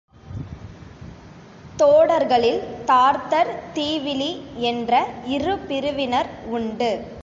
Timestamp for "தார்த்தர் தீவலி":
2.85-4.31